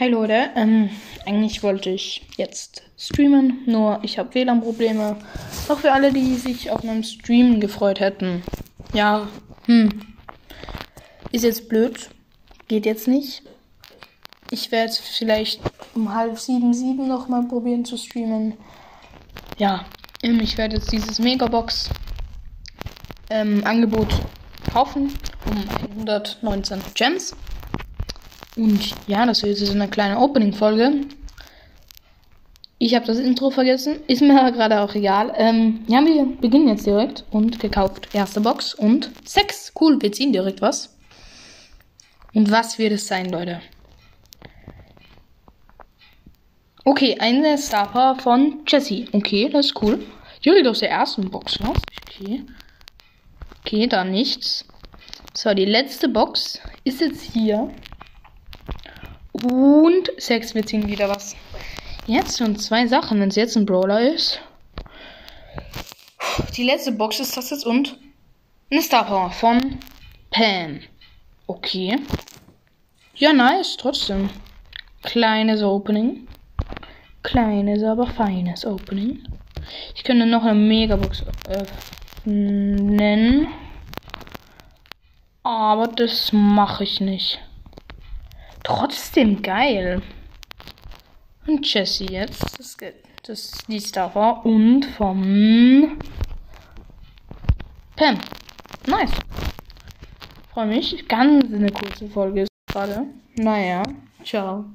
[0.00, 0.90] Hi Leute, ähm,
[1.26, 5.16] eigentlich wollte ich jetzt streamen, nur ich habe WLAN-Probleme.
[5.68, 8.44] Auch für alle, die sich auf meinem Stream gefreut hätten.
[8.92, 9.26] Ja,
[9.64, 9.90] hm.
[11.32, 12.10] Ist jetzt blöd.
[12.68, 13.42] Geht jetzt nicht.
[14.52, 15.60] Ich werde vielleicht
[15.96, 18.54] um halb sieben, sieben nochmal probieren zu streamen.
[19.56, 19.84] Ja,
[20.22, 21.90] ähm, ich werde jetzt dieses Megabox
[23.30, 24.14] ähm, Angebot
[24.72, 25.12] kaufen
[25.50, 25.64] um
[25.96, 27.34] 119 Gems.
[28.58, 31.06] Und ja, das wird jetzt eine kleine Opening-Folge.
[32.78, 34.00] Ich habe das Intro vergessen.
[34.06, 35.32] Ist mir gerade auch egal.
[35.36, 37.24] Ähm, ja, wir beginnen jetzt direkt.
[37.30, 38.08] Und gekauft.
[38.12, 39.72] Erste Box und sechs.
[39.80, 40.96] Cool, wir ziehen direkt was.
[42.34, 43.60] Und was wird es sein, Leute?
[46.84, 49.08] Okay, eine Star Power von Jessie.
[49.12, 50.04] Okay, das ist cool.
[50.44, 51.78] Direkt aus der ersten Box raus.
[52.02, 52.44] Okay.
[53.60, 54.64] Okay, da nichts.
[55.34, 57.70] So, die letzte Box ist jetzt hier.
[59.44, 61.36] Und sechs, wir ziehen wieder was.
[62.06, 64.40] Jetzt schon zwei Sachen, wenn es jetzt ein Brawler ist.
[66.56, 67.98] Die letzte Box ist das jetzt und
[68.70, 69.78] eine Star Power von
[70.30, 70.80] Pam.
[71.46, 71.98] Okay.
[73.14, 74.30] Ja, nice, trotzdem.
[75.02, 76.26] Kleines Opening.
[77.22, 79.22] Kleines, aber feines Opening.
[79.94, 81.24] Ich könnte noch eine Megabox
[82.24, 83.48] öffnen.
[85.42, 87.40] Aber das mache ich nicht.
[88.68, 90.02] Trotzdem geil.
[91.46, 92.58] Und Jesse jetzt.
[92.58, 92.76] Das,
[93.26, 95.98] das ist die Star und vom
[97.96, 98.18] Pam.
[98.86, 99.10] Nice.
[100.52, 101.08] Freue mich.
[101.08, 103.06] Ganz eine kurze Folge ist gerade.
[103.36, 103.82] Naja.
[104.22, 104.66] Ciao.